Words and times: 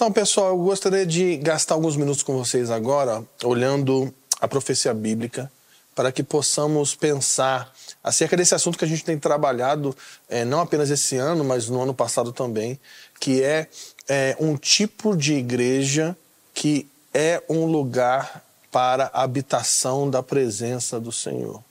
Então, 0.00 0.10
pessoal, 0.10 0.48
eu 0.52 0.56
gostaria 0.56 1.04
de 1.04 1.36
gastar 1.36 1.74
alguns 1.74 1.94
minutos 1.94 2.22
com 2.22 2.34
vocês 2.34 2.70
agora, 2.70 3.22
olhando 3.44 4.10
a 4.40 4.48
profecia 4.48 4.94
bíblica, 4.94 5.52
para 5.94 6.10
que 6.10 6.22
possamos 6.22 6.94
pensar 6.94 7.70
acerca 8.02 8.34
desse 8.34 8.54
assunto 8.54 8.78
que 8.78 8.84
a 8.86 8.88
gente 8.88 9.04
tem 9.04 9.18
trabalhado, 9.18 9.94
é, 10.26 10.42
não 10.42 10.60
apenas 10.60 10.88
esse 10.88 11.16
ano, 11.16 11.44
mas 11.44 11.68
no 11.68 11.82
ano 11.82 11.92
passado 11.92 12.32
também, 12.32 12.80
que 13.20 13.42
é, 13.42 13.68
é 14.08 14.34
um 14.40 14.56
tipo 14.56 15.14
de 15.14 15.34
igreja 15.34 16.16
que 16.54 16.88
é 17.12 17.42
um 17.46 17.66
lugar 17.66 18.42
para 18.72 19.10
a 19.12 19.22
habitação 19.22 20.08
da 20.08 20.22
presença 20.22 20.98
do 20.98 21.12
Senhor. 21.12 21.62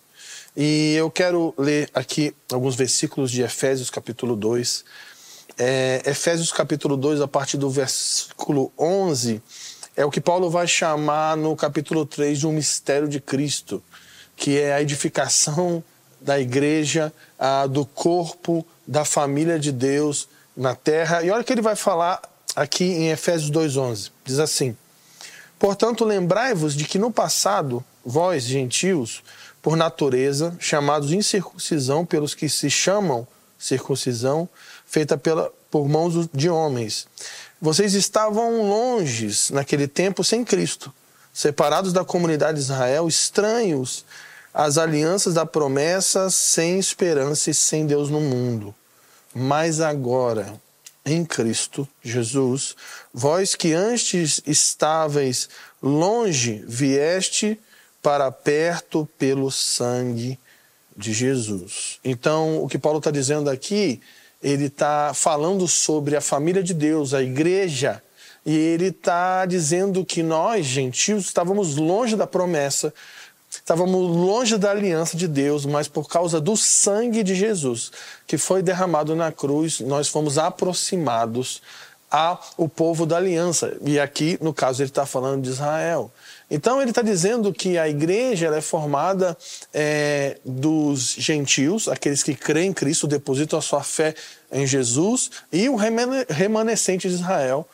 E 0.55 0.93
eu 0.93 1.09
quero 1.09 1.51
ler 1.57 1.89
aqui 1.96 2.36
alguns 2.51 2.75
versículos 2.75 3.32
de 3.32 3.41
Efésios 3.41 3.89
capítulo 3.89 4.36
2, 4.36 4.86
é, 5.59 6.01
Efésios 6.05 6.54
capítulo 6.54 6.95
2, 6.95 7.19
a 7.19 7.27
partir 7.27 7.57
do 7.57 7.69
versículo 7.69 8.71
11, 8.79 9.43
é 9.95 10.05
o 10.05 10.09
que 10.09 10.21
Paulo 10.21 10.50
vai 10.50 10.65
chamar 10.65 11.36
no 11.36 11.54
capítulo 11.54 12.05
3 12.05 12.39
de 12.39 12.47
um 12.47 12.54
mistério 12.54 13.09
de 13.09 13.19
Cristo, 13.19 13.83
que 14.37 14.57
é 14.57 14.73
a 14.73 14.81
edificação 14.81 15.83
da 16.21 16.39
igreja, 16.39 17.11
a, 17.37 17.67
do 17.67 17.86
corpo, 17.86 18.65
da 18.87 19.03
família 19.03 19.59
de 19.59 19.73
Deus 19.73 20.29
na 20.55 20.75
terra. 20.75 21.23
E 21.23 21.29
olha 21.29 21.41
o 21.41 21.43
que 21.43 21.51
ele 21.51 21.61
vai 21.61 21.75
falar 21.75 22.21
aqui 22.55 22.86
em 22.86 23.09
Efésios 23.09 23.51
2,11. 23.51 24.11
Diz 24.23 24.39
assim: 24.39 24.78
Portanto, 25.59 26.05
lembrai-vos 26.05 26.73
de 26.73 26.86
que 26.86 26.97
no 26.97 27.11
passado, 27.11 27.83
vós, 28.05 28.43
gentios, 28.43 29.21
por 29.61 29.75
natureza, 29.75 30.55
chamados 30.57 31.11
incircuncisão 31.11 32.05
pelos 32.05 32.33
que 32.33 32.47
se 32.47 32.69
chamam 32.69 33.28
circuncisão, 33.59 34.47
feita 34.90 35.18
pela, 35.18 35.52
por 35.70 35.88
mãos 35.88 36.28
de 36.34 36.50
homens. 36.50 37.08
Vocês 37.62 37.94
estavam 37.94 38.68
longes 38.68 39.52
naquele 39.52 39.88
tempo 39.88 40.23
sem 40.23 40.44
Cristo, 40.44 40.94
separados 41.34 41.94
da 41.94 42.04
comunidade 42.04 42.58
de 42.58 42.64
Israel, 42.64 43.08
estranhos 43.08 44.04
às 44.54 44.78
alianças 44.78 45.36
da 45.36 45.46
promessa, 45.46 46.30
sem 46.30 46.80
esperança 46.80 47.52
e 47.52 47.54
sem 47.54 47.86
Deus 47.86 48.09
no 48.09 48.20
mundo. 48.20 48.73
Mas 49.34 49.80
agora, 49.80 50.59
em 51.06 51.24
Cristo 51.24 51.88
Jesus, 52.02 52.76
vós 53.14 53.53
que 53.53 53.74
antes 53.74 54.42
estáveis 54.48 55.50
longe, 55.81 56.64
vieste 56.68 57.59
para 58.02 58.31
perto 58.31 59.08
pelo 59.20 59.52
sangue 59.52 60.40
de 60.98 61.14
Jesus. 61.14 62.00
Então, 62.03 62.64
o 62.64 62.68
que 62.68 62.80
Paulo 62.80 62.98
está 62.98 63.12
dizendo 63.12 63.50
aqui 63.50 64.02
ele 64.42 64.66
está 64.66 65.12
falando 65.14 65.68
sobre 65.68 66.16
a 66.16 66.22
família 66.22 66.64
de 66.64 66.73
Deus, 66.73 67.14
a 67.14 67.22
igreja, 67.22 68.02
e 68.46 68.56
ele 68.56 68.88
está 68.88 69.46
dizendo 69.46 70.06
que 70.06 70.23
nós, 70.23 70.66
gentios, 70.66 71.26
estávamos 71.26 71.76
longe 71.76 72.16
da 72.16 72.26
promessa, 72.26 72.94
estávamos 73.50 74.16
longe 74.16 74.58
da 74.58 74.72
aliança 74.72 75.18
de 75.18 75.28
Deus, 75.28 75.66
mas 75.66 75.88
por 75.88 76.08
causa 76.08 76.40
do 76.40 76.56
sangue 76.56 77.22
de 77.22 77.36
Jesus, 77.36 77.92
que 78.26 78.38
foi 78.38 78.62
derramado 78.62 79.16
na 79.16 79.31
cruz, 79.31 79.81
nós 79.81 80.08
fomos 80.08 80.38
aproximados 80.38 81.62
ao 82.09 82.68
povo 82.68 83.06
da 83.06 83.18
aliança. 83.18 83.78
E 83.81 84.00
aqui, 84.00 84.38
no 84.42 84.53
caso, 84.53 84.81
ele 84.81 84.90
está 84.90 85.06
falando 85.06 85.44
de 85.44 85.50
Israel. 85.50 86.12
Então 86.50 86.81
ele 86.81 86.92
está 86.92 87.02
dizendo 87.02 87.53
que 87.53 87.78
a 87.78 87.88
igreja 87.88 88.47
é 88.47 88.61
formada 88.61 89.38
é, 89.73 90.38
dos 90.44 91.14
gentios, 91.17 91.88
aqueles 91.88 92.23
que 92.23 92.33
creem 92.33 92.69
em 92.69 92.73
Cristo, 92.73 93.06
depositam 93.06 93.59
a 93.59 93.61
sua 93.61 93.83
fé 93.83 94.16
em 94.52 94.66
Jesus, 94.66 95.30
e 95.52 95.69
o 95.69 95.75
remanescente 95.75 97.08
de 97.08 97.14
Israel, 97.14 97.67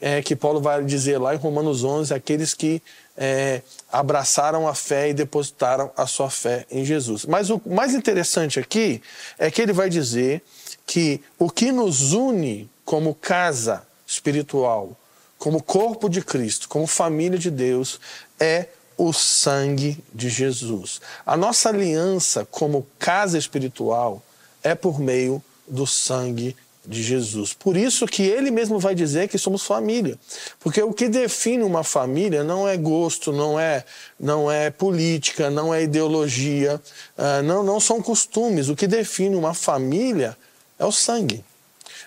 é, 0.00 0.22
que 0.22 0.36
Paulo 0.36 0.60
vai 0.60 0.84
dizer 0.84 1.18
lá 1.18 1.34
em 1.34 1.38
Romanos 1.38 1.82
11, 1.82 2.12
aqueles 2.12 2.54
que 2.54 2.82
é, 3.16 3.62
abraçaram 3.90 4.68
a 4.68 4.74
fé 4.74 5.08
e 5.08 5.14
depositaram 5.14 5.90
a 5.96 6.06
sua 6.06 6.30
fé 6.30 6.66
em 6.70 6.84
Jesus. 6.84 7.24
Mas 7.24 7.50
o 7.50 7.60
mais 7.66 7.94
interessante 7.94 8.60
aqui 8.60 9.02
é 9.38 9.50
que 9.50 9.60
ele 9.60 9.72
vai 9.72 9.88
dizer 9.88 10.42
que 10.86 11.20
o 11.38 11.50
que 11.50 11.72
nos 11.72 12.12
une 12.12 12.70
como 12.84 13.14
casa 13.14 13.82
espiritual, 14.06 14.96
como 15.38 15.62
corpo 15.62 16.08
de 16.08 16.20
Cristo, 16.20 16.68
como 16.68 16.86
família 16.86 17.38
de 17.38 17.50
Deus, 17.50 18.00
é 18.38 18.66
o 18.96 19.12
sangue 19.12 20.02
de 20.12 20.28
Jesus. 20.28 21.00
A 21.24 21.36
nossa 21.36 21.68
aliança 21.68 22.46
como 22.50 22.86
casa 22.98 23.38
espiritual 23.38 24.22
é 24.62 24.74
por 24.74 24.98
meio 24.98 25.42
do 25.66 25.86
sangue 25.86 26.56
de 26.84 27.02
Jesus. 27.02 27.52
Por 27.52 27.76
isso 27.76 28.06
que 28.06 28.22
ele 28.22 28.50
mesmo 28.50 28.78
vai 28.78 28.94
dizer 28.94 29.28
que 29.28 29.38
somos 29.38 29.62
família. 29.62 30.18
Porque 30.58 30.82
o 30.82 30.92
que 30.92 31.06
define 31.06 31.62
uma 31.62 31.84
família 31.84 32.42
não 32.42 32.66
é 32.66 32.76
gosto, 32.76 33.30
não 33.30 33.60
é, 33.60 33.84
não 34.18 34.50
é 34.50 34.70
política, 34.70 35.50
não 35.50 35.72
é 35.72 35.82
ideologia, 35.82 36.80
uh, 37.16 37.42
não, 37.42 37.62
não 37.62 37.78
são 37.78 38.00
costumes. 38.00 38.70
O 38.70 38.74
que 38.74 38.86
define 38.86 39.36
uma 39.36 39.52
família 39.52 40.36
é 40.78 40.84
o 40.84 40.90
sangue. 40.90 41.44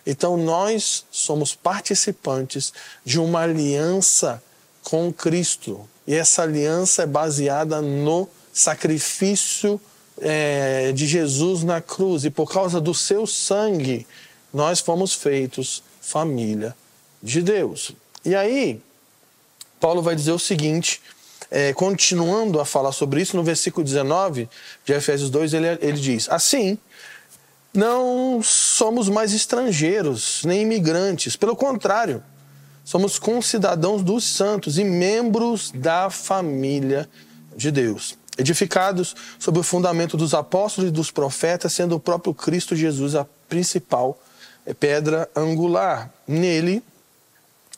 Então 0.06 0.38
nós 0.38 1.06
somos 1.12 1.54
participantes 1.56 2.74
de 3.06 3.20
uma 3.20 3.42
aliança 3.42 4.42
com 4.84 5.12
Cristo. 5.12 5.88
E 6.08 6.16
essa 6.16 6.44
aliança 6.44 7.04
é 7.04 7.06
baseada 7.06 7.82
no 7.82 8.28
sacrifício 8.52 9.80
é, 10.20 10.92
de 10.92 11.08
Jesus 11.08 11.64
na 11.64 11.82
cruz. 11.82 12.26
E 12.26 12.30
por 12.30 12.52
causa 12.52 12.82
do 12.82 12.94
seu 12.94 13.28
sangue, 13.28 14.08
nós 14.54 14.80
fomos 14.80 15.14
feitos 15.14 15.84
família 16.02 16.76
de 17.22 17.42
Deus. 17.42 17.92
E 18.26 18.36
aí, 18.36 18.82
Paulo 19.80 20.02
vai 20.02 20.16
dizer 20.16 20.32
o 20.32 20.40
seguinte, 20.40 21.02
é, 21.50 21.74
continuando 21.74 22.60
a 22.60 22.66
falar 22.66 22.92
sobre 22.92 23.22
isso, 23.22 23.36
no 23.36 23.44
versículo 23.44 23.84
19 23.84 24.50
de 24.86 24.94
Efésios 24.94 25.30
2, 25.30 25.54
ele, 25.54 25.68
ele 25.82 26.00
diz: 26.00 26.30
Assim 26.30 26.78
não 27.74 28.42
somos 28.44 29.08
mais 29.08 29.34
estrangeiros, 29.34 30.44
nem 30.44 30.62
imigrantes. 30.62 31.36
Pelo 31.36 31.56
contrário, 31.56 32.24
somos 32.84 33.18
concidadãos 33.18 34.04
dos 34.04 34.24
santos 34.24 34.78
e 34.78 34.84
membros 34.84 35.72
da 35.72 36.10
família 36.10 37.10
de 37.56 37.72
Deus. 37.72 38.18
Edificados 38.38 39.16
sob 39.40 39.60
o 39.60 39.64
fundamento 39.64 40.18
dos 40.18 40.34
apóstolos 40.34 40.90
e 40.90 40.94
dos 40.94 41.12
profetas, 41.12 41.74
sendo 41.74 41.96
o 41.96 42.00
próprio 42.00 42.34
Cristo 42.34 42.76
Jesus 42.76 43.16
a 43.16 43.26
principal 43.48 44.20
pedra 44.80 45.30
angular. 45.36 46.12
Nele, 46.28 46.84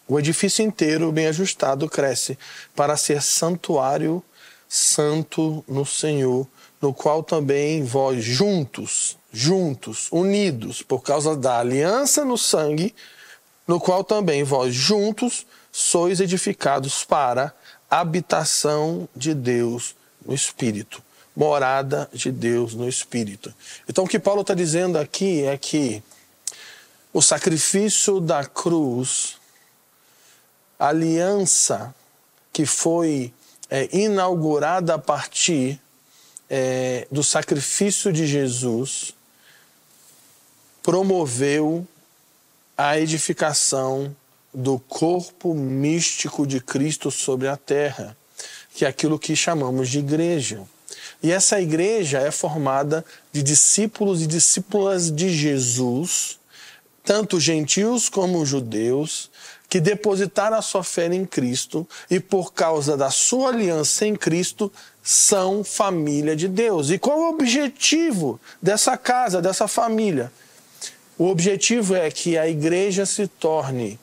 o 0.08 0.20
edifício 0.20 0.64
inteiro, 0.64 1.12
bem 1.12 1.28
ajustado, 1.28 1.90
cresce 1.90 2.38
para 2.76 2.98
ser 2.98 3.22
santuário 3.22 4.24
santo 4.68 5.64
no 5.68 5.86
Senhor, 5.86 6.48
no 6.82 6.94
qual 6.94 7.24
também 7.24 7.84
vós 7.84 8.24
juntos 8.24 9.18
juntos, 9.34 10.08
unidos, 10.12 10.84
por 10.84 11.02
causa 11.02 11.36
da 11.36 11.58
aliança 11.58 12.24
no 12.24 12.38
sangue, 12.38 12.94
no 13.68 13.80
qual 13.80 14.04
também 14.04 14.44
vós 14.44 14.76
juntos 14.76 15.46
sois 15.72 16.20
edificados 16.20 17.04
para 17.04 17.52
habitação 17.90 19.10
de 19.16 19.34
Deus 19.34 19.96
no 20.24 20.36
Espírito, 20.36 21.02
morada 21.36 22.08
de 22.14 22.32
Deus 22.32 22.76
no 22.76 22.88
Espírito. 22.88 23.52
Então, 23.90 24.04
o 24.04 24.08
que 24.08 24.20
Paulo 24.20 24.42
está 24.42 24.54
dizendo 24.54 25.00
aqui 25.00 25.44
é 25.44 25.58
que 25.58 26.04
o 27.12 27.22
sacrifício 27.22 28.20
da 28.20 28.46
cruz, 28.46 29.38
a 30.78 30.90
aliança 30.90 31.94
que 32.52 32.68
foi 32.68 33.34
é, 33.68 33.90
inaugurada 33.96 34.94
a 34.94 35.00
partir 35.00 35.82
é, 36.50 37.08
do 37.12 37.24
sacrifício 37.24 38.14
de 38.14 38.28
Jesus, 38.28 39.16
promoveu 40.84 41.88
a 42.78 43.00
edificação 43.00 44.14
do 44.54 44.78
corpo 44.78 45.56
místico 45.56 46.46
de 46.46 46.60
Cristo 46.60 47.10
sobre 47.10 47.48
a 47.48 47.58
terra, 47.58 48.16
que 48.76 48.86
é 48.86 48.88
aquilo 48.88 49.18
que 49.18 49.36
chamamos 49.36 49.90
de 49.90 50.00
igreja. 50.00 50.62
E 51.24 51.32
essa 51.32 51.60
igreja 51.60 52.20
é 52.20 52.30
formada 52.30 53.04
de 53.32 53.42
discípulos 53.42 54.22
e 54.22 54.28
discípulas 54.28 55.10
de 55.10 55.30
Jesus, 55.30 56.38
tanto 57.04 57.40
gentios 57.40 58.10
como 58.10 58.46
judeus, 58.46 59.32
que 59.70 59.80
depositaram 59.80 60.58
a 60.58 60.62
sua 60.62 60.84
fé 60.84 61.08
em 61.08 61.26
Cristo 61.26 61.88
e, 62.10 62.20
por 62.20 62.54
causa 62.54 62.96
da 62.96 63.10
sua 63.10 63.50
aliança 63.50 64.06
em 64.06 64.16
Cristo, 64.16 64.72
são 65.02 65.64
família 65.64 66.36
de 66.36 66.48
Deus. 66.48 66.92
E 66.92 67.00
qual 67.00 67.18
é 67.18 67.22
o 67.22 67.30
objetivo 67.30 68.40
dessa 68.62 68.98
casa, 68.98 69.42
dessa 69.42 69.68
família? 69.68 70.32
O 71.18 71.28
objetivo 71.28 71.96
é 71.96 72.10
que 72.10 72.38
a 72.38 72.48
igreja 72.48 73.06
se 73.06 73.28
torne 73.28 74.00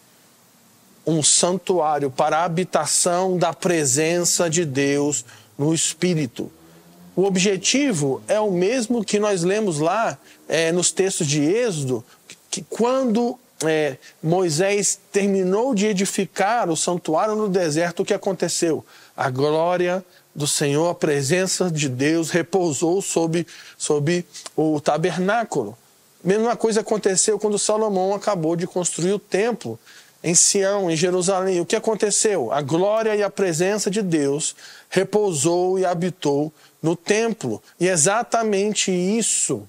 um 1.07 1.23
santuário 1.23 2.11
para 2.11 2.39
a 2.39 2.45
habitação 2.45 3.37
da 3.37 3.53
presença 3.53 4.49
de 4.49 4.65
Deus 4.65 5.25
no 5.59 5.75
Espírito. 5.75 6.51
O 7.17 7.25
objetivo 7.25 8.23
é 8.29 8.39
o 8.39 8.51
mesmo 8.51 9.05
que 9.05 9.19
nós 9.19 9.43
lemos 9.43 9.79
lá 9.79 10.17
é, 10.49 10.71
nos 10.71 10.93
textos 10.93 11.27
de 11.27 11.43
Êxodo, 11.43 12.05
que 12.49 12.62
quando 12.62 13.39
é, 13.65 13.97
Moisés 14.23 14.99
terminou 15.12 15.75
de 15.75 15.87
edificar 15.87 16.71
o 16.71 16.77
santuário 16.77 17.35
no 17.35 17.49
deserto, 17.49 18.01
o 18.01 18.05
que 18.05 18.15
aconteceu? 18.15 18.85
A 19.17 19.29
glória 19.29 20.05
do 20.35 20.47
Senhor, 20.47 20.89
a 20.89 20.95
presença 20.95 21.71
de 21.71 21.89
Deus 21.89 22.31
repousou 22.31 23.03
sobre, 23.03 23.47
sobre 23.77 24.25
o 24.57 24.81
tabernáculo. 24.81 25.77
Mesma 26.23 26.55
coisa 26.57 26.81
aconteceu 26.81 27.39
quando 27.39 27.59
Salomão 27.59 28.15
acabou 28.15 28.55
de 28.55 28.67
construir 28.67 29.13
o 29.13 29.19
templo 29.19 29.79
em 30.23 30.35
Sião, 30.35 30.91
em 30.91 30.97
Jerusalém. 30.97 31.61
O 31.61 31.67
que 31.67 31.77
aconteceu? 31.77 32.53
A 32.53 32.61
glória 32.61 33.17
e 33.17 33.23
a 33.23 33.31
presença 33.31 33.91
de 33.91 34.03
Deus 34.03 34.55
repousou 34.91 35.79
e 35.79 35.85
habitou 35.85 36.53
no 36.83 36.95
templo. 36.95 37.63
E 37.79 37.89
é 37.89 37.93
exatamente 37.93 38.91
isso 38.91 39.67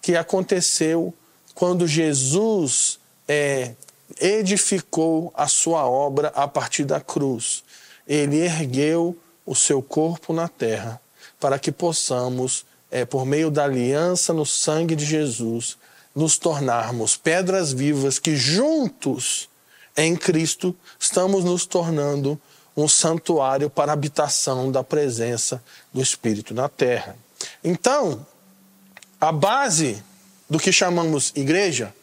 que 0.00 0.16
aconteceu 0.16 1.12
quando 1.54 1.86
Jesus 1.86 2.98
é, 3.28 3.74
edificou 4.20 5.32
a 5.36 5.46
sua 5.46 5.84
obra 5.86 6.28
a 6.34 6.48
partir 6.48 6.84
da 6.84 7.00
cruz. 7.00 7.62
Ele 8.06 8.38
ergueu 8.38 9.16
o 9.44 9.54
seu 9.54 9.82
corpo 9.82 10.32
na 10.32 10.48
terra 10.48 11.00
para 11.38 11.58
que 11.58 11.70
possamos, 11.70 12.64
é, 12.92 13.06
por 13.06 13.24
meio 13.24 13.50
da 13.50 13.64
aliança 13.64 14.34
no 14.34 14.44
sangue 14.44 14.94
de 14.94 15.06
Jesus, 15.06 15.78
nos 16.14 16.36
tornarmos 16.36 17.16
pedras 17.16 17.72
vivas 17.72 18.18
que 18.18 18.36
juntos 18.36 19.48
em 19.96 20.14
Cristo 20.14 20.76
estamos 21.00 21.42
nos 21.42 21.64
tornando 21.64 22.38
um 22.76 22.86
santuário 22.86 23.70
para 23.70 23.92
habitação 23.92 24.70
da 24.70 24.84
presença 24.84 25.62
do 25.92 26.02
Espírito 26.02 26.52
na 26.52 26.68
terra. 26.68 27.16
Então, 27.64 28.24
a 29.18 29.32
base 29.32 30.02
do 30.48 30.58
que 30.58 30.70
chamamos 30.70 31.32
igreja, 31.34 31.94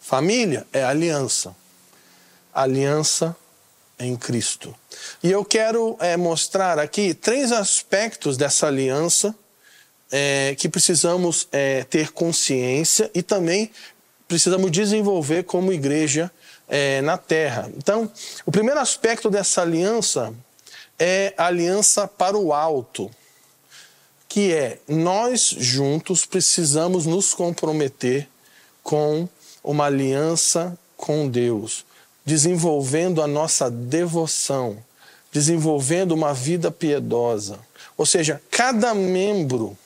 família, 0.00 0.66
é 0.72 0.82
aliança. 0.82 1.54
Aliança 2.52 3.36
em 3.98 4.16
Cristo. 4.16 4.74
E 5.22 5.30
eu 5.30 5.44
quero 5.44 5.96
é, 6.00 6.16
mostrar 6.16 6.80
aqui 6.80 7.14
três 7.14 7.52
aspectos 7.52 8.36
dessa 8.36 8.66
aliança 8.66 9.34
é, 10.12 10.54
que 10.58 10.68
precisamos 10.68 11.48
é, 11.50 11.84
ter 11.84 12.12
consciência 12.12 13.10
e 13.14 13.22
também 13.22 13.70
precisamos 14.28 14.70
desenvolver 14.70 15.44
como 15.44 15.72
igreja 15.72 16.30
é, 16.68 17.00
na 17.00 17.16
terra. 17.16 17.70
Então, 17.76 18.10
o 18.44 18.52
primeiro 18.52 18.78
aspecto 18.78 19.30
dessa 19.30 19.62
aliança 19.62 20.34
é 20.98 21.32
a 21.36 21.46
aliança 21.46 22.06
para 22.06 22.36
o 22.36 22.52
alto, 22.52 23.10
que 24.28 24.52
é 24.52 24.78
nós 24.86 25.54
juntos 25.58 26.26
precisamos 26.26 27.06
nos 27.06 27.32
comprometer 27.32 28.28
com 28.82 29.28
uma 29.64 29.86
aliança 29.86 30.76
com 30.96 31.28
Deus, 31.28 31.84
desenvolvendo 32.24 33.22
a 33.22 33.26
nossa 33.26 33.70
devoção, 33.70 34.76
desenvolvendo 35.32 36.12
uma 36.12 36.32
vida 36.34 36.70
piedosa. 36.70 37.58
Ou 37.96 38.06
seja, 38.06 38.40
cada 38.50 38.94
membro 38.94 39.76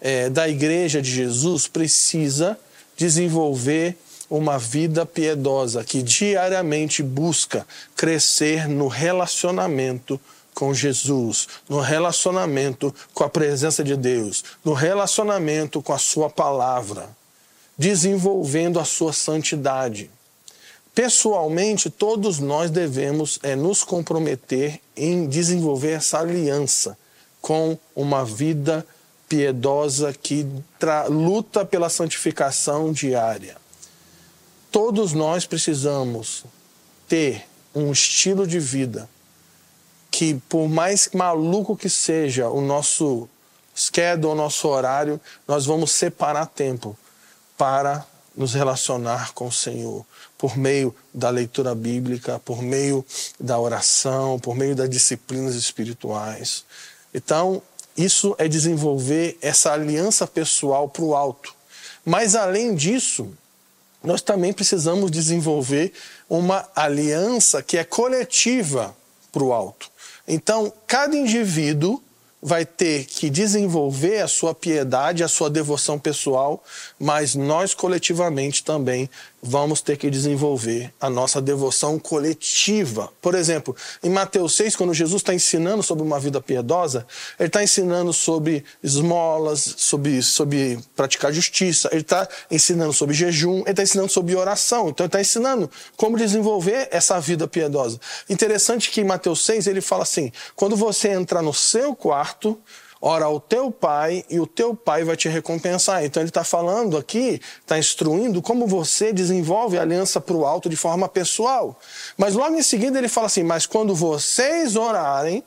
é, 0.00 0.28
da 0.28 0.48
Igreja 0.48 1.00
de 1.00 1.10
Jesus 1.10 1.66
precisa 1.66 2.58
desenvolver 2.96 3.96
uma 4.28 4.58
vida 4.58 5.06
piedosa 5.06 5.84
que 5.84 6.02
diariamente 6.02 7.02
busca 7.02 7.66
crescer 7.94 8.68
no 8.68 8.88
relacionamento 8.88 10.20
com 10.54 10.72
Jesus, 10.72 11.46
no 11.68 11.80
relacionamento 11.80 12.94
com 13.12 13.22
a 13.22 13.28
presença 13.28 13.84
de 13.84 13.94
Deus, 13.94 14.42
no 14.64 14.72
relacionamento 14.72 15.82
com 15.82 15.92
a 15.92 15.98
Sua 15.98 16.30
palavra, 16.30 17.10
desenvolvendo 17.76 18.80
a 18.80 18.84
sua 18.84 19.12
santidade. 19.12 20.10
Pessoalmente, 20.94 21.90
todos 21.90 22.38
nós 22.38 22.70
devemos 22.70 23.38
é, 23.42 23.54
nos 23.54 23.84
comprometer 23.84 24.80
em 24.96 25.28
desenvolver 25.28 25.90
essa 25.90 26.20
aliança 26.20 26.96
com 27.42 27.76
uma 27.94 28.24
vida 28.24 28.84
piedosa 29.28 30.12
que 30.12 30.46
luta 31.08 31.64
pela 31.64 31.88
santificação 31.88 32.92
diária. 32.92 33.56
Todos 34.70 35.12
nós 35.12 35.46
precisamos 35.46 36.44
ter 37.08 37.46
um 37.74 37.92
estilo 37.92 38.46
de 38.46 38.58
vida 38.58 39.08
que, 40.10 40.34
por 40.48 40.68
mais 40.68 41.10
maluco 41.12 41.76
que 41.76 41.90
seja 41.90 42.48
o 42.48 42.60
nosso 42.60 43.28
schedule, 43.74 44.32
o 44.32 44.34
nosso 44.34 44.66
horário, 44.68 45.20
nós 45.46 45.66
vamos 45.66 45.92
separar 45.92 46.46
tempo 46.46 46.96
para 47.58 48.06
nos 48.34 48.54
relacionar 48.54 49.32
com 49.32 49.48
o 49.48 49.52
Senhor 49.52 50.04
por 50.36 50.56
meio 50.56 50.94
da 51.12 51.30
leitura 51.30 51.74
bíblica, 51.74 52.38
por 52.38 52.62
meio 52.62 53.04
da 53.40 53.58
oração, 53.58 54.38
por 54.38 54.54
meio 54.54 54.76
das 54.76 54.90
disciplinas 54.90 55.54
espirituais. 55.54 56.64
Então, 57.14 57.62
isso 57.96 58.34
é 58.38 58.46
desenvolver 58.48 59.38
essa 59.40 59.72
aliança 59.72 60.26
pessoal 60.26 60.88
para 60.88 61.02
o 61.02 61.14
alto. 61.14 61.54
Mas, 62.04 62.34
além 62.34 62.74
disso, 62.74 63.28
nós 64.02 64.22
também 64.22 64.52
precisamos 64.52 65.10
desenvolver 65.10 65.92
uma 66.28 66.68
aliança 66.74 67.62
que 67.62 67.76
é 67.76 67.84
coletiva 67.84 68.96
para 69.32 69.42
o 69.42 69.52
alto. 69.52 69.90
Então, 70.28 70.72
cada 70.86 71.16
indivíduo 71.16 72.02
vai 72.40 72.64
ter 72.64 73.06
que 73.06 73.28
desenvolver 73.28 74.20
a 74.20 74.28
sua 74.28 74.54
piedade, 74.54 75.24
a 75.24 75.28
sua 75.28 75.50
devoção 75.50 75.98
pessoal, 75.98 76.62
mas 76.98 77.34
nós 77.34 77.74
coletivamente 77.74 78.62
também 78.62 79.10
vamos 79.46 79.80
ter 79.80 79.96
que 79.96 80.10
desenvolver 80.10 80.92
a 81.00 81.08
nossa 81.08 81.40
devoção 81.40 81.98
coletiva. 81.98 83.10
Por 83.20 83.34
exemplo, 83.34 83.74
em 84.02 84.10
Mateus 84.10 84.54
6, 84.56 84.74
quando 84.76 84.92
Jesus 84.92 85.22
está 85.22 85.32
ensinando 85.32 85.82
sobre 85.82 86.04
uma 86.04 86.18
vida 86.18 86.40
piedosa, 86.40 87.06
ele 87.38 87.46
está 87.48 87.62
ensinando 87.62 88.12
sobre 88.12 88.64
esmolas, 88.82 89.74
sobre, 89.76 90.22
sobre 90.22 90.78
praticar 90.94 91.32
justiça, 91.32 91.88
ele 91.92 92.00
está 92.00 92.28
ensinando 92.50 92.92
sobre 92.92 93.14
jejum, 93.14 93.60
ele 93.60 93.70
está 93.70 93.82
ensinando 93.82 94.10
sobre 94.10 94.34
oração. 94.34 94.88
Então, 94.88 95.04
ele 95.04 95.08
está 95.08 95.20
ensinando 95.20 95.70
como 95.96 96.18
desenvolver 96.18 96.88
essa 96.90 97.20
vida 97.20 97.46
piedosa. 97.46 98.00
Interessante 98.28 98.90
que 98.90 99.00
em 99.00 99.04
Mateus 99.04 99.44
6 99.44 99.66
ele 99.66 99.80
fala 99.80 100.02
assim: 100.02 100.32
quando 100.54 100.76
você 100.76 101.08
entrar 101.08 101.42
no 101.42 101.54
seu 101.54 101.94
quarto, 101.94 102.58
ora 103.00 103.26
ao 103.26 103.38
teu 103.38 103.70
pai 103.70 104.24
e 104.28 104.40
o 104.40 104.46
teu 104.46 104.74
pai 104.74 105.04
vai 105.04 105.16
te 105.16 105.28
recompensar. 105.28 106.04
Então 106.04 106.22
ele 106.22 106.30
está 106.30 106.44
falando 106.44 106.96
aqui, 106.96 107.40
está 107.60 107.78
instruindo 107.78 108.40
como 108.40 108.66
você 108.66 109.12
desenvolve 109.12 109.78
a 109.78 109.82
aliança 109.82 110.20
para 110.20 110.36
o 110.36 110.46
alto 110.46 110.68
de 110.68 110.76
forma 110.76 111.08
pessoal. 111.08 111.78
Mas 112.16 112.34
logo 112.34 112.56
em 112.56 112.62
seguida 112.62 112.98
ele 112.98 113.08
fala 113.08 113.26
assim: 113.26 113.42
Mas 113.42 113.66
quando 113.66 113.94
vocês 113.94 114.76
orarem, 114.76 115.44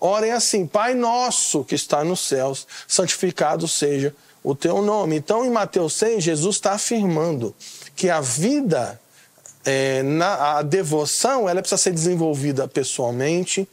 orem 0.00 0.32
assim, 0.32 0.66
Pai 0.66 0.94
nosso 0.94 1.64
que 1.64 1.74
está 1.74 2.02
nos 2.04 2.20
céus, 2.20 2.66
santificado 2.86 3.68
seja 3.68 4.14
o 4.42 4.54
teu 4.54 4.80
nome. 4.82 5.16
Então 5.16 5.44
em 5.44 5.50
Mateus 5.50 5.94
6, 5.94 6.22
Jesus 6.22 6.56
está 6.56 6.72
afirmando 6.72 7.54
que 7.94 8.08
a 8.08 8.20
vida, 8.20 9.00
é, 9.64 10.02
na, 10.02 10.58
a 10.58 10.62
devoção, 10.62 11.48
ela 11.48 11.60
precisa 11.60 11.80
ser 11.80 11.92
desenvolvida 11.92 12.66
pessoalmente, 12.66 13.68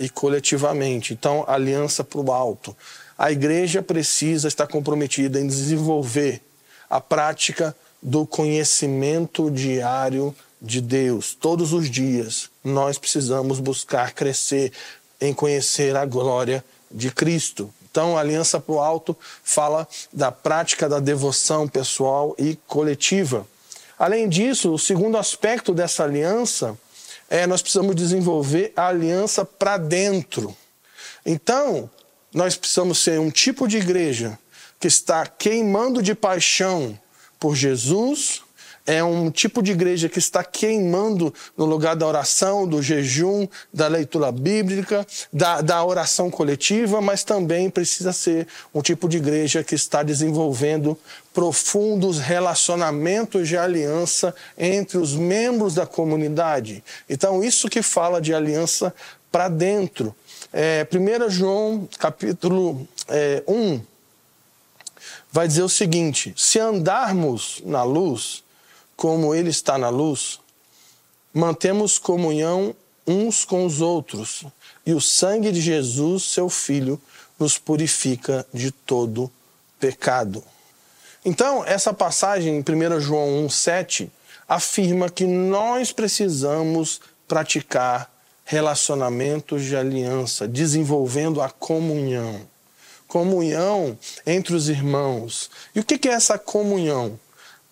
e 0.00 0.08
coletivamente. 0.08 1.12
Então, 1.12 1.44
aliança 1.46 2.02
para 2.02 2.20
o 2.20 2.32
alto. 2.32 2.74
A 3.18 3.30
igreja 3.30 3.82
precisa 3.82 4.48
estar 4.48 4.66
comprometida 4.66 5.38
em 5.38 5.46
desenvolver 5.46 6.40
a 6.88 7.00
prática 7.00 7.76
do 8.02 8.26
conhecimento 8.26 9.50
diário 9.50 10.34
de 10.60 10.80
Deus. 10.80 11.34
Todos 11.34 11.74
os 11.74 11.90
dias 11.90 12.48
nós 12.64 12.96
precisamos 12.96 13.60
buscar 13.60 14.12
crescer 14.12 14.72
em 15.20 15.34
conhecer 15.34 15.94
a 15.94 16.06
glória 16.06 16.64
de 16.90 17.10
Cristo. 17.10 17.70
Então, 17.90 18.16
a 18.16 18.20
Aliança 18.20 18.58
para 18.58 18.74
o 18.74 18.80
Alto 18.80 19.16
fala 19.44 19.86
da 20.10 20.32
prática 20.32 20.88
da 20.88 20.98
devoção 20.98 21.68
pessoal 21.68 22.34
e 22.38 22.56
coletiva. 22.66 23.46
Além 23.98 24.30
disso, 24.30 24.72
o 24.72 24.78
segundo 24.78 25.18
aspecto 25.18 25.74
dessa 25.74 26.04
aliança 26.04 26.78
é, 27.30 27.46
nós 27.46 27.62
precisamos 27.62 27.94
desenvolver 27.94 28.72
a 28.76 28.88
aliança 28.88 29.44
para 29.44 29.78
dentro. 29.78 30.54
Então, 31.24 31.88
nós 32.34 32.56
precisamos 32.56 32.98
ser 32.98 33.20
um 33.20 33.30
tipo 33.30 33.68
de 33.68 33.76
igreja 33.76 34.36
que 34.80 34.88
está 34.88 35.24
queimando 35.24 36.02
de 36.02 36.14
paixão 36.14 36.98
por 37.38 37.54
Jesus, 37.54 38.42
é 38.90 39.04
um 39.04 39.30
tipo 39.30 39.62
de 39.62 39.70
igreja 39.70 40.08
que 40.08 40.18
está 40.18 40.42
queimando 40.42 41.32
no 41.56 41.64
lugar 41.64 41.94
da 41.94 42.04
oração, 42.04 42.66
do 42.66 42.82
jejum, 42.82 43.46
da 43.72 43.86
leitura 43.86 44.32
bíblica, 44.32 45.06
da, 45.32 45.60
da 45.60 45.84
oração 45.84 46.28
coletiva, 46.28 47.00
mas 47.00 47.22
também 47.22 47.70
precisa 47.70 48.12
ser 48.12 48.48
um 48.74 48.82
tipo 48.82 49.08
de 49.08 49.18
igreja 49.18 49.62
que 49.62 49.76
está 49.76 50.02
desenvolvendo 50.02 50.98
profundos 51.32 52.18
relacionamentos 52.18 53.46
de 53.46 53.56
aliança 53.56 54.34
entre 54.58 54.98
os 54.98 55.14
membros 55.14 55.76
da 55.76 55.86
comunidade. 55.86 56.82
Então, 57.08 57.44
isso 57.44 57.68
que 57.68 57.82
fala 57.82 58.20
de 58.20 58.34
aliança 58.34 58.92
para 59.30 59.48
dentro. 59.48 60.12
É, 60.52 60.84
1 60.92 61.30
João, 61.30 61.88
capítulo 61.96 62.88
é, 63.06 63.40
1, 63.46 63.80
vai 65.30 65.46
dizer 65.46 65.62
o 65.62 65.68
seguinte: 65.68 66.34
se 66.36 66.58
andarmos 66.58 67.62
na 67.64 67.84
luz, 67.84 68.42
como 69.00 69.34
ele 69.34 69.48
está 69.48 69.78
na 69.78 69.88
luz, 69.88 70.40
mantemos 71.32 71.98
comunhão 71.98 72.76
uns 73.06 73.46
com 73.46 73.64
os 73.64 73.80
outros, 73.80 74.44
e 74.84 74.92
o 74.92 75.00
sangue 75.00 75.50
de 75.50 75.58
Jesus, 75.58 76.24
seu 76.24 76.50
Filho, 76.50 77.00
nos 77.38 77.56
purifica 77.56 78.46
de 78.52 78.70
todo 78.70 79.32
pecado. 79.78 80.44
Então, 81.24 81.64
essa 81.64 81.94
passagem 81.94 82.58
em 82.58 82.60
1 82.60 83.00
João 83.00 83.46
1,7 83.46 84.10
afirma 84.46 85.08
que 85.08 85.24
nós 85.24 85.92
precisamos 85.92 87.00
praticar 87.26 88.12
relacionamentos 88.44 89.64
de 89.64 89.76
aliança, 89.76 90.46
desenvolvendo 90.46 91.40
a 91.40 91.48
comunhão. 91.48 92.42
Comunhão 93.08 93.98
entre 94.26 94.54
os 94.54 94.68
irmãos. 94.68 95.50
E 95.74 95.80
o 95.80 95.84
que 95.84 96.06
é 96.06 96.12
essa 96.12 96.38
comunhão? 96.38 97.18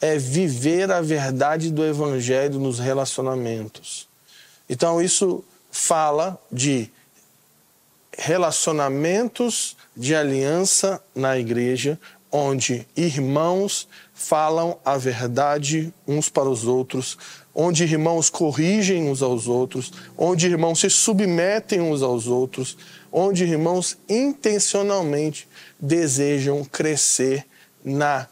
É 0.01 0.17
viver 0.17 0.91
a 0.91 1.01
verdade 1.01 1.71
do 1.71 1.85
Evangelho 1.85 2.59
nos 2.59 2.79
relacionamentos. 2.79 4.09
Então, 4.69 5.01
isso 5.03 5.45
fala 5.71 6.41
de 6.51 6.91
relacionamentos 8.17 9.77
de 9.97 10.15
aliança 10.15 11.03
na 11.15 11.39
igreja, 11.39 11.99
onde 12.31 12.87
irmãos 12.97 13.89
falam 14.13 14.79
a 14.85 14.99
verdade 14.99 15.93
uns 16.07 16.29
para 16.29 16.49
os 16.49 16.65
outros, 16.65 17.17
onde 17.55 17.85
irmãos 17.85 18.29
corrigem 18.29 19.09
uns 19.09 19.23
aos 19.23 19.47
outros, 19.49 19.93
onde 20.17 20.47
irmãos 20.47 20.81
se 20.81 20.91
submetem 20.91 21.81
uns 21.81 22.03
aos 22.03 22.27
outros, 22.27 22.77
onde 23.11 23.45
irmãos 23.45 23.97
intencionalmente 24.09 25.49
desejam 25.81 26.65
crescer 26.65 27.47
na 27.85 28.29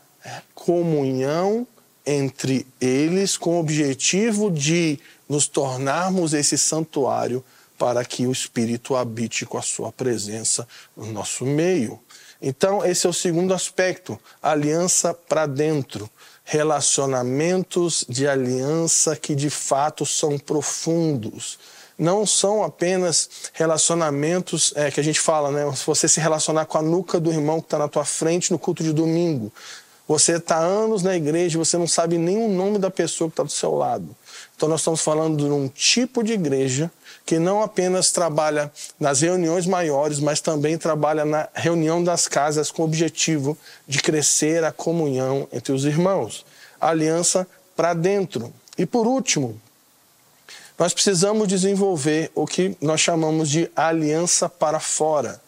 comunhão 0.54 1.66
entre 2.04 2.66
eles 2.80 3.36
com 3.36 3.56
o 3.56 3.60
objetivo 3.60 4.50
de 4.50 4.98
nos 5.28 5.48
tornarmos 5.48 6.32
esse 6.34 6.56
santuário 6.56 7.44
para 7.76 8.04
que 8.04 8.26
o 8.26 8.32
Espírito 8.32 8.94
habite 8.94 9.44
com 9.44 9.58
a 9.58 9.62
sua 9.62 9.92
presença 9.92 10.66
no 10.96 11.06
nosso 11.12 11.44
meio. 11.44 12.00
Então, 12.40 12.84
esse 12.84 13.06
é 13.06 13.10
o 13.10 13.14
segundo 13.14 13.54
aspecto, 13.54 14.18
aliança 14.42 15.12
para 15.12 15.46
dentro. 15.46 16.08
Relacionamentos 16.44 18.04
de 18.08 18.28
aliança 18.28 19.16
que 19.16 19.34
de 19.34 19.50
fato 19.50 20.06
são 20.06 20.38
profundos. 20.38 21.58
Não 21.98 22.26
são 22.26 22.62
apenas 22.62 23.28
relacionamentos 23.52 24.72
é, 24.76 24.90
que 24.90 25.00
a 25.00 25.02
gente 25.02 25.18
fala, 25.18 25.50
né? 25.50 25.74
Se 25.74 25.84
você 25.84 26.06
se 26.06 26.20
relacionar 26.20 26.66
com 26.66 26.78
a 26.78 26.82
nuca 26.82 27.18
do 27.18 27.32
irmão 27.32 27.58
que 27.58 27.66
está 27.66 27.78
na 27.78 27.88
tua 27.88 28.04
frente 28.04 28.52
no 28.52 28.58
culto 28.58 28.82
de 28.82 28.92
domingo. 28.92 29.50
Você 30.08 30.36
está 30.36 30.58
anos 30.58 31.02
na 31.02 31.16
igreja 31.16 31.56
e 31.56 31.58
você 31.58 31.76
não 31.76 31.88
sabe 31.88 32.16
nem 32.16 32.38
o 32.38 32.48
nome 32.48 32.78
da 32.78 32.90
pessoa 32.90 33.28
que 33.28 33.32
está 33.32 33.42
do 33.42 33.50
seu 33.50 33.74
lado. 33.74 34.14
Então, 34.56 34.68
nós 34.68 34.80
estamos 34.80 35.00
falando 35.00 35.36
de 35.36 35.50
um 35.50 35.68
tipo 35.68 36.22
de 36.22 36.32
igreja 36.32 36.90
que 37.24 37.40
não 37.40 37.60
apenas 37.60 38.12
trabalha 38.12 38.72
nas 39.00 39.20
reuniões 39.20 39.66
maiores, 39.66 40.20
mas 40.20 40.40
também 40.40 40.78
trabalha 40.78 41.24
na 41.24 41.48
reunião 41.52 42.02
das 42.02 42.28
casas 42.28 42.70
com 42.70 42.82
o 42.82 42.84
objetivo 42.84 43.58
de 43.86 43.98
crescer 43.98 44.62
a 44.62 44.70
comunhão 44.70 45.48
entre 45.52 45.72
os 45.72 45.84
irmãos. 45.84 46.46
A 46.80 46.90
aliança 46.90 47.46
para 47.74 47.92
dentro. 47.92 48.52
E 48.78 48.86
por 48.86 49.08
último, 49.08 49.60
nós 50.78 50.94
precisamos 50.94 51.48
desenvolver 51.48 52.30
o 52.34 52.46
que 52.46 52.76
nós 52.80 53.00
chamamos 53.00 53.50
de 53.50 53.68
aliança 53.74 54.48
para 54.48 54.78
fora. 54.78 55.40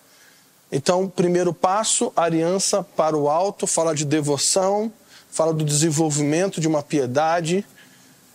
Então, 0.71 1.09
primeiro 1.09 1.55
passo, 1.55 2.13
aliança 2.15 2.83
para 2.83 3.17
o 3.17 3.29
alto, 3.29 3.67
fala 3.67 3.95
de 3.95 4.05
devoção, 4.05 4.93
fala 5.31 5.53
do 5.53 5.65
desenvolvimento 5.65 6.61
de 6.61 6.69
uma 6.69 6.83
piedade, 6.83 7.65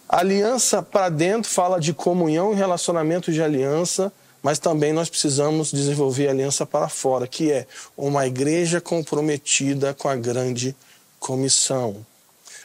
aliança 0.10 0.82
para 0.82 1.10
dentro 1.10 1.50
fala 1.50 1.80
de 1.80 1.94
comunhão 1.94 2.54
e 2.54 2.56
relacionamento 2.56 3.32
de 3.32 3.42
aliança, 3.42 4.12
mas 4.42 4.60
também 4.60 4.92
nós 4.92 5.10
precisamos 5.10 5.72
desenvolver 5.72 6.28
aliança 6.28 6.66
para 6.66 6.90
fora, 6.90 7.28
que 7.28 7.52
é 7.52 7.66
uma 7.96 8.28
igreja 8.28 8.82
comprometida 8.82 9.94
com 9.94 10.10
a 10.10 10.16
grande 10.16 10.75
comissão. 11.20 12.06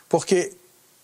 Porque 0.09 0.53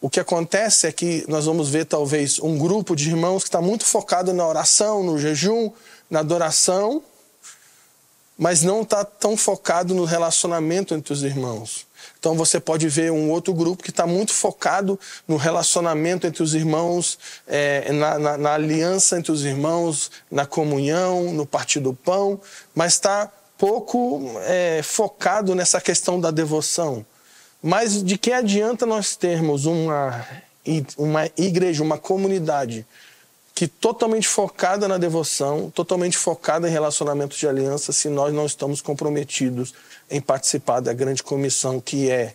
o 0.00 0.10
que 0.10 0.18
acontece 0.18 0.86
é 0.86 0.92
que 0.92 1.24
nós 1.28 1.44
vamos 1.44 1.68
ver 1.68 1.86
talvez 1.86 2.38
um 2.40 2.58
grupo 2.58 2.96
de 2.96 3.08
irmãos 3.08 3.42
que 3.42 3.48
está 3.48 3.60
muito 3.60 3.84
focado 3.84 4.32
na 4.32 4.46
oração, 4.46 5.02
no 5.02 5.18
jejum, 5.18 5.70
na 6.10 6.20
adoração, 6.20 7.02
mas 8.36 8.62
não 8.62 8.82
está 8.82 9.04
tão 9.04 9.36
focado 9.36 9.94
no 9.94 10.04
relacionamento 10.04 10.94
entre 10.94 11.12
os 11.12 11.22
irmãos. 11.22 11.86
Então 12.18 12.34
você 12.34 12.58
pode 12.58 12.88
ver 12.88 13.12
um 13.12 13.30
outro 13.30 13.54
grupo 13.54 13.82
que 13.82 13.90
está 13.90 14.06
muito 14.06 14.32
focado 14.32 14.98
no 15.26 15.36
relacionamento 15.36 16.26
entre 16.26 16.42
os 16.42 16.54
irmãos, 16.54 17.18
é, 17.46 17.92
na, 17.92 18.18
na, 18.18 18.38
na, 18.38 18.54
aliança 18.54 19.18
entre 19.18 19.30
os 19.30 19.44
irmãos, 19.44 20.10
na 20.30 20.44
comunhão, 20.44 21.32
no 21.32 21.46
partir 21.46 21.80
do 21.80 21.94
pão, 21.94 22.40
mas 22.74 22.94
está 22.94 23.30
pouco 23.56 24.32
é, 24.46 24.80
focado 24.82 25.54
nessa 25.54 25.80
questão 25.80 26.20
da 26.20 26.30
devoção. 26.30 27.04
Mas 27.62 28.02
de 28.02 28.18
que 28.18 28.32
adianta 28.32 28.84
nós 28.84 29.16
termos 29.16 29.64
uma, 29.64 30.26
uma 30.98 31.30
igreja, 31.36 31.82
uma 31.82 31.96
comunidade 31.96 32.86
que 33.54 33.68
totalmente 33.68 34.26
focada 34.26 34.88
na 34.88 34.98
devoção, 34.98 35.70
totalmente 35.70 36.18
focada 36.18 36.68
em 36.68 36.72
relacionamentos 36.72 37.38
de 37.38 37.46
aliança, 37.46 37.92
se 37.92 38.08
nós 38.08 38.34
não 38.34 38.46
estamos 38.46 38.80
comprometidos 38.80 39.72
em 40.10 40.20
participar 40.20 40.80
da 40.80 40.92
grande 40.92 41.22
comissão 41.22 41.80
que 41.80 42.10
é 42.10 42.34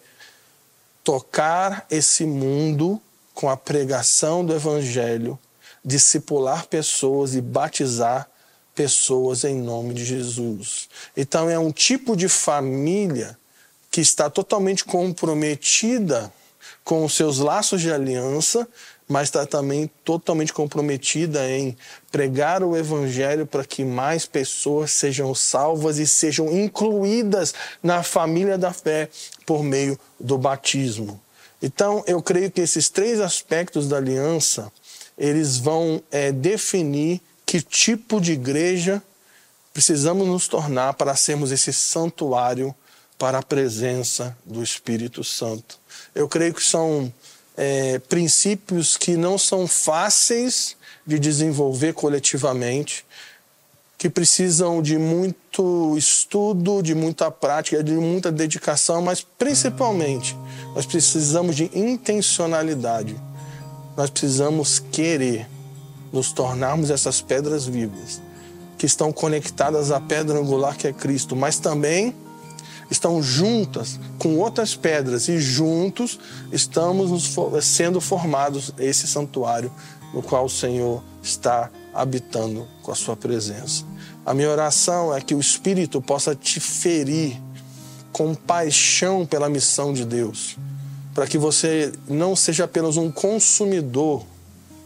tocar 1.03 1.85
esse 1.89 2.23
mundo 2.25 3.01
com 3.33 3.49
a 3.49 3.57
pregação 3.57 4.45
do 4.45 4.53
evangelho, 4.53 5.37
discipular 5.83 6.67
pessoas 6.67 7.35
e 7.35 7.41
batizar 7.41 8.29
pessoas 8.73 9.43
em 9.43 9.55
nome 9.55 9.93
de 9.93 10.05
Jesus. 10.05 10.87
Então 11.17 11.49
é 11.49 11.59
um 11.59 11.71
tipo 11.71 12.15
de 12.15 12.29
família 12.29 13.37
que 13.91 13.99
está 13.99 14.29
totalmente 14.29 14.85
comprometida 14.85 16.31
com 16.83 17.03
os 17.03 17.13
seus 17.13 17.39
laços 17.39 17.81
de 17.81 17.91
aliança, 17.91 18.67
mas 19.09 19.27
está 19.27 19.43
também 19.43 19.89
totalmente 20.05 20.53
comprometida 20.53 21.49
em 21.49 21.75
pregar 22.11 22.61
o 22.61 22.77
Evangelho 22.77 23.47
para 23.47 23.65
que 23.65 23.83
mais 23.83 24.27
pessoas 24.27 24.91
sejam 24.91 25.33
salvas 25.33 25.97
e 25.97 26.05
sejam 26.05 26.55
incluídas 26.55 27.55
na 27.81 28.03
família 28.03 28.55
da 28.55 28.71
fé 28.71 29.09
por 29.47 29.63
meio 29.63 29.99
do 30.19 30.37
batismo. 30.37 31.19
Então, 31.59 32.03
eu 32.05 32.21
creio 32.21 32.51
que 32.51 32.61
esses 32.61 32.87
três 32.87 33.19
aspectos 33.19 33.89
da 33.89 33.97
aliança 33.97 34.71
eles 35.17 35.57
vão 35.57 36.01
é, 36.11 36.31
definir 36.31 37.19
que 37.45 37.61
tipo 37.61 38.21
de 38.21 38.33
igreja 38.33 39.01
precisamos 39.73 40.27
nos 40.27 40.47
tornar 40.47 40.93
para 40.93 41.15
sermos 41.15 41.51
esse 41.51 41.73
santuário 41.73 42.75
para 43.17 43.39
a 43.39 43.43
presença 43.43 44.37
do 44.45 44.63
Espírito 44.63 45.23
Santo. 45.23 45.79
Eu 46.13 46.29
creio 46.29 46.53
que 46.53 46.63
são 46.63 47.11
é, 47.61 47.99
princípios 47.99 48.95
que 48.95 49.17
não 49.17 49.37
são 49.37 49.67
fáceis 49.67 50.77
de 51.05 51.19
desenvolver 51.19 51.93
coletivamente, 51.93 53.05
que 53.97 54.09
precisam 54.09 54.81
de 54.81 54.97
muito 54.97 55.97
estudo, 55.97 56.81
de 56.81 56.95
muita 56.95 57.29
prática, 57.29 57.83
de 57.83 57.91
muita 57.91 58.31
dedicação, 58.31 59.01
mas 59.01 59.21
principalmente 59.37 60.37
nós 60.73 60.85
precisamos 60.85 61.53
de 61.57 61.69
intencionalidade. 61.77 63.19
Nós 63.97 64.09
precisamos 64.09 64.79
querer 64.79 65.45
nos 66.13 66.31
tornarmos 66.31 66.89
essas 66.89 67.19
pedras 67.19 67.65
vivas 67.65 68.21
que 68.77 68.85
estão 68.85 69.11
conectadas 69.11 69.91
à 69.91 69.99
pedra 69.99 70.39
angular 70.39 70.77
que 70.77 70.87
é 70.87 70.93
Cristo, 70.93 71.35
mas 71.35 71.59
também 71.59 72.15
estão 72.89 73.21
juntas 73.21 73.99
com 74.17 74.37
outras 74.37 74.75
pedras 74.75 75.27
e 75.27 75.39
juntos 75.39 76.19
estamos 76.51 77.37
sendo 77.61 78.01
formados 78.01 78.73
esse 78.77 79.07
santuário 79.07 79.71
no 80.13 80.21
qual 80.21 80.45
o 80.45 80.49
Senhor 80.49 81.03
está 81.21 81.69
habitando 81.93 82.67
com 82.81 82.91
a 82.91 82.95
sua 82.95 83.15
presença. 83.15 83.83
A 84.25 84.33
minha 84.33 84.49
oração 84.49 85.15
é 85.15 85.21
que 85.21 85.35
o 85.35 85.39
Espírito 85.39 86.01
possa 86.01 86.35
te 86.35 86.59
ferir 86.59 87.39
com 88.11 88.33
paixão 88.33 89.25
pela 89.25 89.49
missão 89.49 89.93
de 89.93 90.03
Deus, 90.03 90.57
para 91.13 91.27
que 91.27 91.37
você 91.37 91.91
não 92.07 92.35
seja 92.35 92.63
apenas 92.65 92.97
um 92.97 93.11
consumidor 93.11 94.25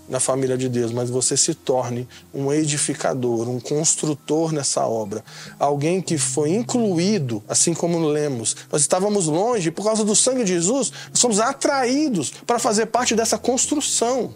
na 0.08 0.20
família 0.20 0.58
de 0.58 0.68
Deus, 0.68 0.92
mas 0.92 1.10
você 1.10 1.38
se 1.38 1.54
torne 1.54 2.08
um 2.34 2.52
edificador, 2.52 3.50
um 3.50 3.60
construtor 3.60 4.52
nessa 4.52 4.86
obra. 4.86 5.24
Alguém 5.58 6.02
que 6.02 6.18
foi 6.18 6.52
incluído, 6.52 7.42
assim 7.48 7.74
como 7.74 8.00
lemos. 8.06 8.56
Nós 8.72 8.82
estávamos 8.82 9.28
longe, 9.28 9.72
por 9.72 9.86
causa 9.86 10.04
do 10.04 10.16
sangue 10.16 10.44
de 10.44 10.54
Jesus, 10.54 10.92
somos 11.14 11.40
atraídos 11.40 12.32
para 12.46 12.60
fazer 12.60 12.88
parte 12.88 13.16
dessa 13.16 13.38
construção. 13.38 14.36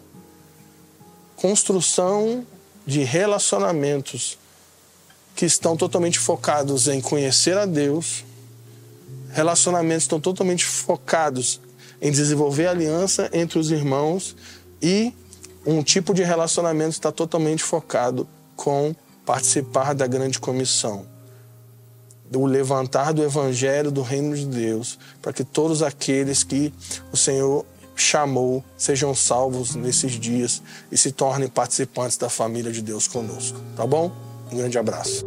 Construção 1.35 2.45
de 2.85 3.03
relacionamentos 3.03 4.37
que 5.35 5.45
estão 5.45 5.75
totalmente 5.75 6.17
focados 6.17 6.87
em 6.87 7.01
conhecer 7.01 7.57
a 7.57 7.65
Deus, 7.65 8.23
relacionamentos 9.31 10.05
estão 10.05 10.19
totalmente 10.19 10.65
focados 10.65 11.59
em 12.01 12.11
desenvolver 12.11 12.67
aliança 12.67 13.29
entre 13.33 13.59
os 13.59 13.69
irmãos 13.69 14.35
e 14.81 15.13
um 15.67 15.83
tipo 15.83 16.13
de 16.13 16.23
relacionamento 16.23 16.91
está 16.91 17.11
totalmente 17.11 17.61
focado 17.61 18.27
com 18.55 18.95
participar 19.25 19.93
da 19.93 20.07
grande 20.07 20.39
comissão, 20.39 21.05
do 22.31 22.45
levantar 22.45 23.13
do 23.13 23.21
evangelho 23.21 23.91
do 23.91 24.01
reino 24.01 24.33
de 24.33 24.45
Deus, 24.45 24.97
para 25.21 25.33
que 25.33 25.43
todos 25.43 25.83
aqueles 25.83 26.43
que 26.43 26.73
o 27.11 27.17
Senhor 27.17 27.65
chamou 27.93 28.63
sejam 28.77 29.13
salvos 29.13 29.75
nesses 29.75 30.13
dias 30.13 30.61
e 30.89 30.97
se 30.97 31.11
tornem 31.11 31.49
participantes 31.49 32.15
da 32.15 32.29
família 32.29 32.71
de 32.71 32.81
Deus 32.81 33.07
conosco. 33.07 33.59
Tá 33.75 33.85
bom? 33.85 34.11
Um 34.51 34.57
grande 34.57 34.77
abraço. 34.77 35.25